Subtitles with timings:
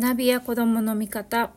[0.00, 1.50] 学びや子供の見方。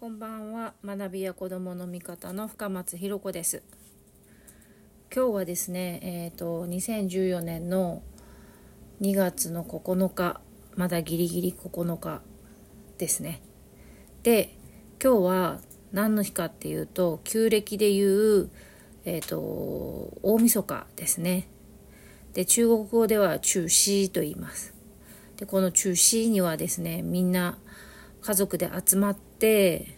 [0.00, 0.72] こんばんは。
[0.82, 3.62] 学びや子供の見方の深松ひろ子です。
[5.14, 8.02] 今日はですねえっ、ー、と2014年の
[9.02, 10.40] 2月の9日
[10.74, 12.22] まだギリギリ9日
[12.96, 13.42] ですね。
[14.22, 14.56] で
[15.02, 15.60] 今日は
[15.92, 18.48] 何の日かっていうと旧暦でいう
[19.04, 19.38] えっ、ー、と
[20.22, 21.48] 大晦日ですね。
[22.34, 24.74] で中国語では中止と言います。
[25.36, 27.58] でこの中止にはですねみんな
[28.20, 29.96] 家族で集まって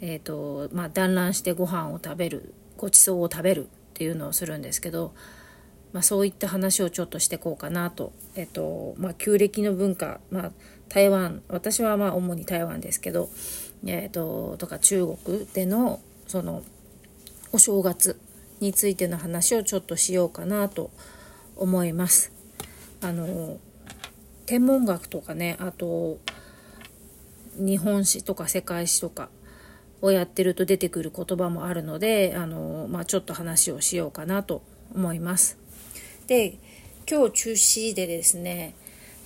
[0.00, 5.14] えっ、ー、とまあ団らんしてご飯を食べるごちそうを食べるっていうのをするんですけど、
[5.92, 8.12] まあ、そういった話をちょっとしてこうかなと。
[8.34, 10.52] えっ、ー、とまあ旧暦の文化まあ
[10.88, 13.30] 台湾私はまあ主に台湾ですけど
[13.86, 16.64] えっ、ー、ととか中国でのその
[17.52, 18.18] お正月
[18.60, 20.90] についての話をちょっとしようかなと
[21.56, 22.32] 思います。
[23.02, 23.58] あの
[24.46, 26.18] 天文学とかねあと
[27.54, 29.28] 日本史とか世界史とか
[30.00, 34.62] をやってると出てくる言葉もあるのであの、まあ、ちょっと話をしようかなと
[34.94, 35.58] 思います。
[36.26, 36.58] で
[37.10, 38.74] 今日中止でですね、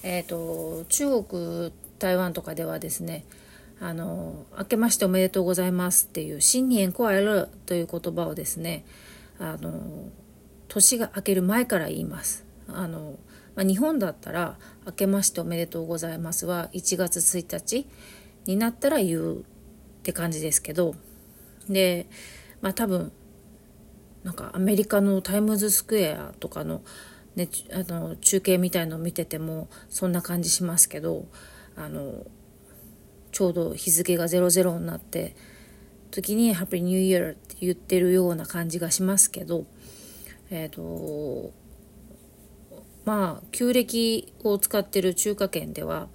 [0.03, 3.25] えーと中国台湾とかではですね
[3.81, 8.85] あの、明けましておめでとうございますっていう、新年快乐という言葉をですね、
[9.39, 10.11] あの、
[10.69, 12.45] 年が明ける前から言います。
[12.69, 13.19] あの、
[13.55, 17.87] まあ、日本だったら、明けましておめでとうございますは1月1日
[18.47, 19.43] になったら言うっ
[20.03, 20.95] て感じですけど、
[21.69, 22.07] で、
[22.61, 23.13] まあ多分、
[24.27, 26.83] なんかアメリカのタイムズスクエアとかの,、
[27.37, 31.27] ね、あの中継みたいのを見ててもそんな感じしますけど
[31.77, 32.27] あの
[33.37, 35.37] ちょうど日付が00になって
[36.11, 39.67] 時に「ハッピーニューイヤー」って言ってるような感じがしますけど
[40.49, 41.53] えっ、ー、と
[43.05, 46.09] まあ旧暦を使ってる中華圏では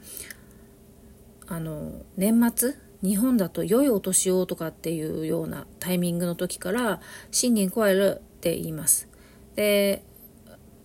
[1.45, 2.73] あの年末
[3.03, 9.07] 日本だと良いお年をとかっていうようなタイミングの時から新年超えるって言います。
[9.53, 10.03] で、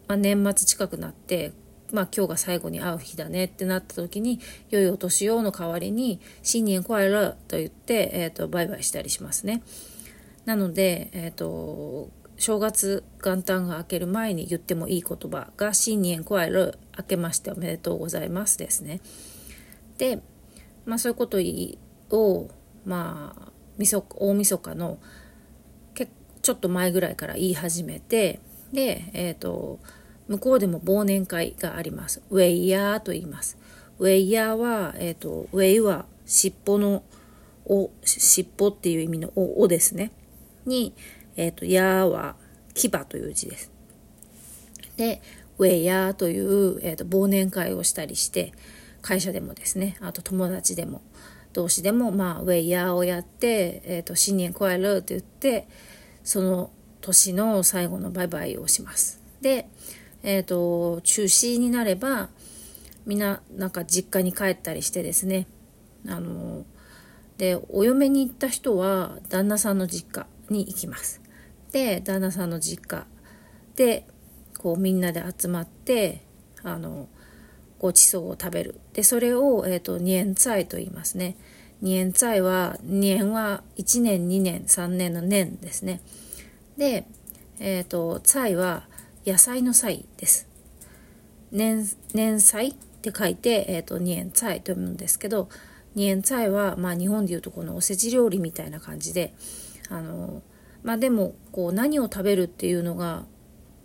[0.06, 1.53] まあ、年末近くなって
[1.93, 9.63] まあ今日が最後に会う日だねってなった時に、良いお年をの代わりに、新年快乐と言って、えっ、ー、と、バイバイしたりしますね。
[10.45, 19.01] なので、えっ、ー、と、正月元旦が明ける前に言ってもいい言葉が、新年快乐、明けましておめでとうございますですね。
[19.99, 20.21] で、
[20.85, 21.39] まあそういうこと
[22.11, 22.49] を、
[22.85, 24.99] まあ、みそ、大晦日の、
[26.47, 28.39] ちょっと前ぐらいから言い始めて、
[28.73, 29.81] で、えっ、ー、と、
[30.28, 32.22] 向こうでも忘年会があります。
[32.31, 33.56] ウェイヤーと言います。
[33.98, 37.03] ウェイヤーは、えっ、ー、と、ウェイは尻尾の
[37.64, 40.12] お、尻尾っていう意味のお、おですね。
[40.66, 40.94] に、
[41.37, 42.37] えっ、ー、と、ヤーは
[42.75, 43.70] 牙という字です。
[44.97, 45.22] で、
[45.59, 48.53] ウェイヤーという、えっ、ー、と、忘年会をしたりして、
[49.03, 51.03] 会社でもですね、あと友達でも、
[51.53, 55.69] 同士でも、まあ、ウェイヤーをやって、えっ、と、新年加えるって言って、
[56.22, 56.70] その
[57.00, 59.20] 年の最後のバイバイをします。
[59.41, 59.69] で、
[60.26, 62.31] えっ、ー、と、中止になれば、
[63.06, 65.47] みんな、なんか実家に帰ったりしてですね、
[66.09, 66.64] あの、
[67.38, 71.22] で、お嫁に行った人は、旦那さんの実家に行きます。
[71.70, 73.06] で、旦那さんの実家
[73.76, 74.04] で、
[74.59, 76.22] こう、みんなで集まって、
[76.64, 77.06] あの、
[77.78, 78.81] ごちそうを食べる。
[78.94, 81.37] で、それを、えっ、ー、と、年菜と言いますね。
[81.81, 86.00] 年菜は、年は1年、2年、3年の年ですね。
[86.76, 87.06] で、
[87.60, 88.86] えっ、ー、と、菜は、
[89.26, 90.48] 野菜の菜です。
[91.50, 95.48] 年、年菜って書いて、えっ、ー、と、年菜と読むんですけど、
[95.97, 99.34] 年菜は、まあ日本でいうとこのおせち料理みたいな感じで、
[99.88, 100.42] あの、
[100.84, 103.26] まあでも、こう何を食べるっていうのが、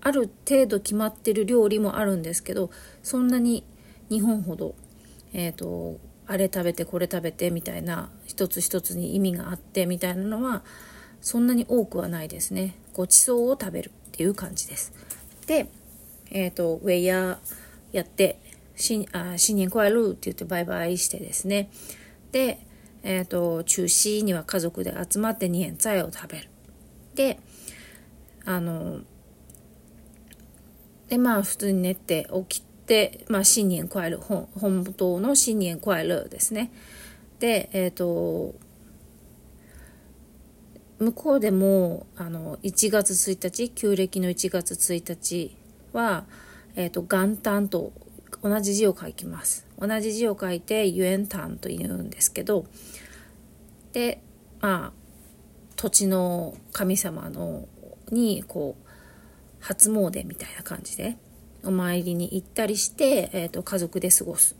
[0.01, 2.69] ある程度決まってる料理もあるんですけど、
[3.01, 3.63] そんなに
[4.09, 4.75] 日本ほど、
[5.33, 10.63] えっ、ー、と、あれ食べてこれ食べてみたいな一つ一つに意味があってみたいなのは
[11.19, 14.93] そんなに多くはないですねごちそうを食べるっていう感じです、
[16.31, 17.37] えっ、ー、と、ウェイヤー
[17.91, 18.39] やって、
[18.75, 21.69] 新あ新年快乐って言ってバイバイしてですね。
[22.31, 22.59] で、
[23.03, 26.49] えっ、ー、と、中止には家族で集まって年菜を食べる。
[27.15, 27.39] で、
[28.45, 29.01] あの、
[31.09, 36.71] で、まあ、普通に寝て起きて、まあ、新年快乐、本本当の新年快乐ですね。
[37.39, 38.55] で、えっ、ー、と、
[41.01, 45.57] 向こうでもあの1月1日旧暦の1月1日
[45.93, 46.25] は、
[46.75, 47.91] えーと、元旦と
[48.43, 52.65] 同じ字を書きます同じ字を書いてユエンタンと言うんですけど
[53.93, 54.21] で
[54.59, 54.91] まあ
[55.75, 57.67] 土地の神様の
[58.11, 58.87] にこう
[59.59, 61.17] 初詣みたいな感じで
[61.63, 64.55] お参りに行ったりして、えーと、家族で過ごす。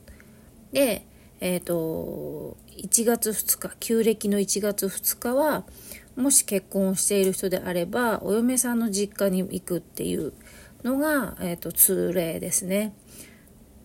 [0.72, 1.06] で、
[1.40, 5.64] えーと、1月2日旧暦の1月2日は
[6.22, 10.34] もし結婚している人であればお嫁さんの実家に行くっていう
[10.84, 12.94] のが、えーと、通例ですね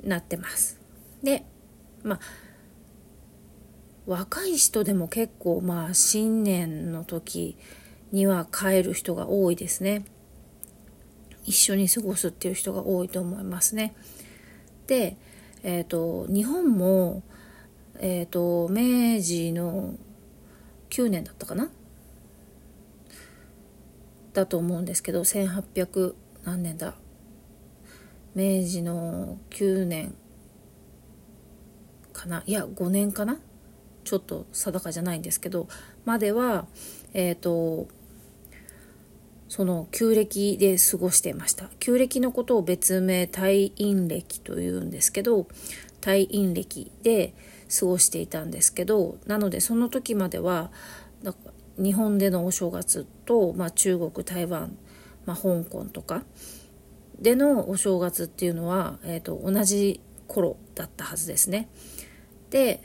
[0.03, 0.81] なってます。
[1.23, 1.45] で
[2.03, 2.21] まあ
[4.07, 7.57] 若い人でも結構まあ新年の時
[8.13, 10.05] には帰る人が多いですね。
[11.45, 13.95] 一緒に過ごすっていう人が多いと思いますね。
[14.87, 15.17] で、
[15.63, 17.23] えーと、日本も、
[17.99, 19.95] えーと、明治の
[20.91, 21.71] 9年だったかな
[24.37, 26.95] だと思うんですけど1800何年だ？
[28.35, 30.15] 明治の9年
[32.13, 32.43] かな？
[32.47, 33.39] いや5年かな？
[34.05, 35.69] ちょっと定かじゃないんですけど
[36.05, 36.67] までは
[37.15, 37.89] えっ、ー、と
[39.49, 41.71] その旧暦で過ごしていました。
[41.81, 45.49] 旧暦のことを別名退院暦というんですけど
[46.03, 47.33] 退院暦で
[47.81, 50.71] 過ごしていたんですけどなのでその時までは
[51.79, 54.77] 日本でのお正月と、まあ、中国台湾、
[55.25, 56.25] まあ、香港とか
[57.21, 61.69] でのお正月っていうのは、えーと、同じ頃だったはずですね。
[62.51, 62.83] で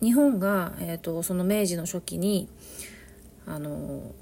[0.00, 2.48] 日本が、えーとその明治の初期に
[3.46, 4.12] あの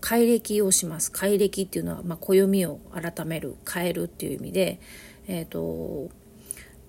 [0.00, 4.80] 改暦をします改暦っていうのは、まあ、暦を改める変えるっていう意味で、
[5.26, 6.10] えーと、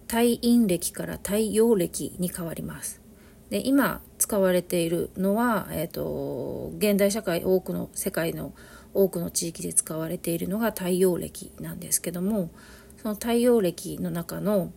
[0.08, 3.02] 太陰暦から太陽暦に変わります
[3.50, 8.54] で今使われているのは、えーと、現代社会多くの世界の
[8.94, 12.50] 多くの地域で使われているのが太陽暦なんですけども
[13.02, 14.74] その太陽暦の中の、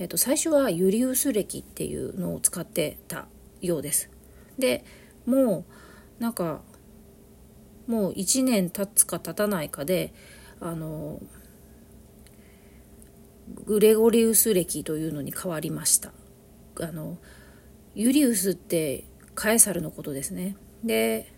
[0.00, 3.26] えーと最初はユリウス暦っていうのを使ってた
[3.60, 4.10] ようです。
[4.58, 4.84] で
[5.24, 5.64] も
[6.18, 6.62] うなんか
[7.86, 10.12] もう1年経つか経たないかで
[10.60, 11.20] あの
[13.66, 16.12] グレゴリウス暦というのに変わりました。
[16.80, 17.18] あの
[17.94, 19.04] ユリウスって
[19.34, 20.56] カエサルのことですね。
[20.84, 21.32] で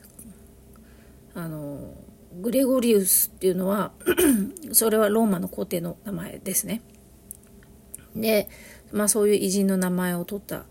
[1.34, 1.94] あの
[2.40, 3.92] グレゴリウスっていうのは
[4.72, 6.82] それはローマの皇帝の名前ですね。
[8.16, 8.48] で、
[8.92, 10.64] まあ、そういう偉人の名前を取った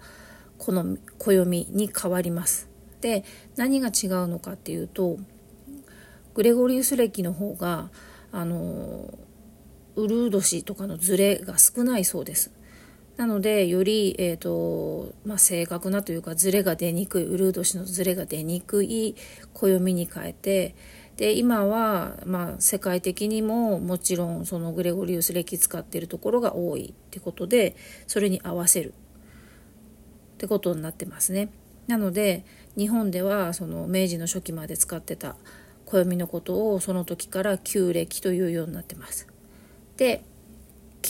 [0.58, 2.70] この暦に変わります。
[3.02, 3.24] で
[3.56, 5.18] 何が違うのかっていうと
[6.36, 7.90] グレゴリウス暦の方が
[8.32, 9.18] あの
[9.96, 12.52] ウルー年とかのズレが少ないそうです。
[13.22, 19.16] なのでより、えーとまあ、正確なというかズレが出にくいウルー年のズレが出にくい
[19.54, 20.76] 暦に変えて
[21.18, 27.76] で今は、まあ、世界的にももちろんそのグレゴリウス暦使っているところが多いってことで
[28.08, 31.50] それに合わせるってことになってますね。
[31.86, 32.44] なので
[32.76, 35.36] 日本ではその明治の初期まで使ってた
[35.86, 39.28] 暦のことをその時から旧暦というようになってます。
[39.98, 40.24] で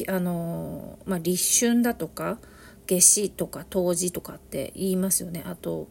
[0.08, 2.40] あの、まあ、立春だとか
[2.88, 5.44] 夏至とか冬至とかって言いますよね。
[5.46, 5.88] あと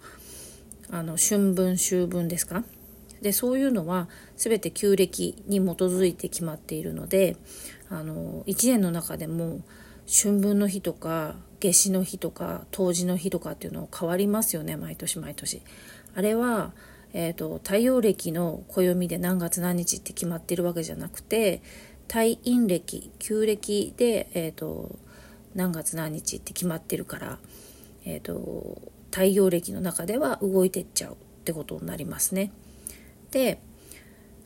[0.91, 2.65] あの春分秋分ですか？
[3.23, 7.37] でそういうのは全て旧暦に基づいて決まっているので
[7.91, 9.61] あの1年の中でも
[10.09, 14.77] 春分の日とか夏至の日とか冬至の日とかっていうの変わりますよね。
[14.77, 15.63] 毎年毎年。
[16.15, 16.73] あれは
[17.13, 21.61] えーと、太陽暦の暦で何月何日って決まってるわけじゃなくて
[22.11, 24.99] 太陰暦旧暦で、えーと、
[25.55, 27.39] 何月何日って決まってるから、
[28.05, 32.51] えーと、太陽暦の中では動いてっちゃうってことになりますね。
[33.31, 33.61] で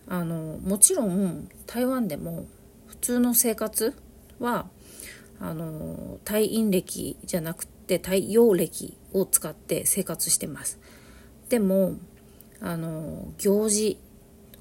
[0.06, 2.44] あのもちろん台湾でも
[2.86, 3.94] 普通の生活
[4.38, 4.68] は
[5.40, 10.78] あの太陰暦じゃなくて太陽暦を使って生活してます。
[11.48, 11.96] でも
[12.60, 13.98] あの行事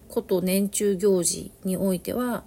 [0.08, 2.46] こと年中行事においては、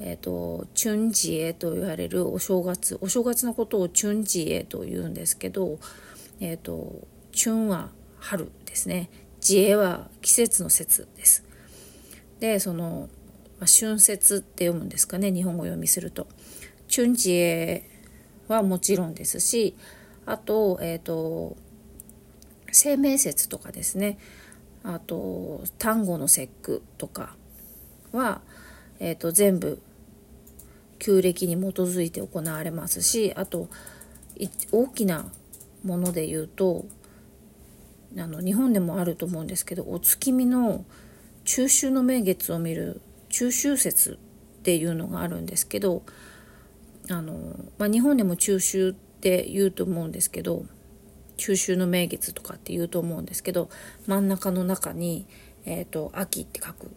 [0.00, 5.78] えーと、春至へと言われるお正月お正月のことを春至へと言うんですけど、
[6.40, 11.44] えーと、春は春ですね自衛は季節の節です。
[12.40, 13.08] でその、
[13.58, 16.26] まあ、春節って読むんですかね日本語読みすると。
[16.94, 17.88] 春至へ
[18.46, 19.76] はもちろんですし
[20.24, 21.56] あと,、えーと
[22.72, 24.18] 生命節とかですね
[24.82, 27.34] あと端午の節句とか
[28.12, 28.40] は、
[29.00, 29.80] えーと、全部
[30.98, 33.68] 旧暦に基づいて行われますしあと
[34.72, 35.26] 大きな
[35.84, 36.86] もので言うと
[38.16, 40.84] あの日本でもあると思うんですけどお月見の
[41.44, 44.18] 中秋の名月を見る中秋節
[44.58, 46.02] っていうのがあるんですけど
[47.10, 47.34] あの、
[47.78, 50.64] まあ、日本でも中秋って言うと思うんですけど
[51.36, 53.70] 中秋の名月とかって言うと思うんですけど
[54.06, 55.26] 真ん中の中に、
[55.64, 56.90] えーと、秋って書く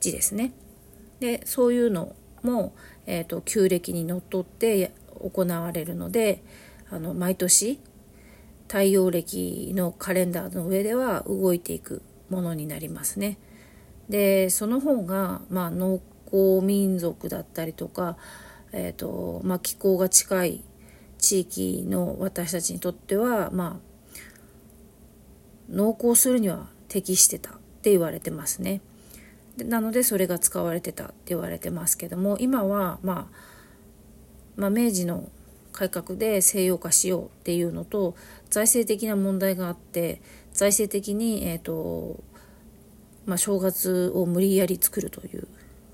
[0.00, 0.52] 字ですね。
[1.20, 2.14] でそういうの
[2.46, 2.72] も、
[3.06, 6.42] えーと、旧暦にのっとって行われるので
[6.90, 7.80] あの毎年
[8.68, 13.38] 太陽暦のカレンダーの上では動いていくものになりますね。
[14.08, 18.16] でその方が、まあ、農耕民族だったりとか、
[18.72, 20.64] えーとまあ、気候が近い
[21.18, 23.86] 地域の私たちにとっては、まあ、
[25.70, 28.80] 農耕するには適してたって言われてますね。
[29.58, 33.36] なのでそれが使われてたって言われてますけども今は、まあ、
[34.56, 35.28] まあ明治の
[35.72, 38.16] 改革で西洋化しようっていうのと
[38.50, 40.20] 財政的な問題があって
[40.52, 42.22] 財政的に、えーと
[43.26, 45.46] まあ、正月を無理やり作るという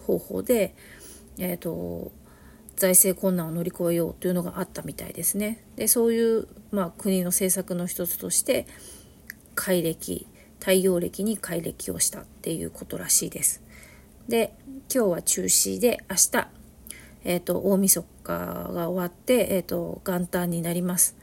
[0.07, 0.75] 方法で、
[1.39, 2.13] えーと、
[2.77, 5.65] 財政困難を乗り越えようというのがあったみたいですね。
[5.77, 8.67] でそういう、まあ、国の政策の一つとして
[9.55, 10.27] 改暦
[10.63, 13.61] 太陽暦に改暦をしたっていうことらしいです。
[14.29, 14.55] で
[14.95, 16.49] 今日は中止で明日、
[17.25, 18.39] えーと、大晦日
[18.73, 21.17] が終わって、えーと、元旦になります。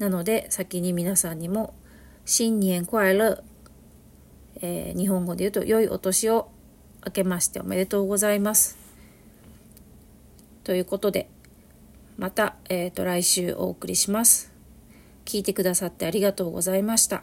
[0.00, 1.72] なので先に皆さんにも
[2.24, 3.44] 新年快乐、
[4.60, 6.50] えー、日本語で言うと良いお年を
[7.06, 8.76] 明けましておめでとうございます。
[10.64, 11.28] ということで
[12.18, 14.52] また、えーと来週お送りします。
[15.26, 17.22] 聞いてくださってありがとうございました。